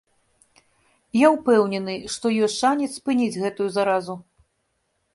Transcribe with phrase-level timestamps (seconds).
[1.17, 4.21] Я ўпэўнены, што ёсць шанец спыніць гэтую заразу.